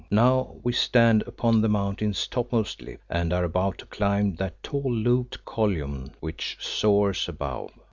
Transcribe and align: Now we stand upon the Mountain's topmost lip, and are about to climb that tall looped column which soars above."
Now 0.09 0.55
we 0.63 0.73
stand 0.73 1.21
upon 1.27 1.61
the 1.61 1.69
Mountain's 1.69 2.25
topmost 2.25 2.81
lip, 2.81 3.01
and 3.07 3.31
are 3.31 3.43
about 3.43 3.77
to 3.77 3.85
climb 3.85 4.33
that 4.37 4.63
tall 4.63 4.91
looped 4.91 5.45
column 5.45 6.09
which 6.21 6.57
soars 6.59 7.29
above." 7.29 7.69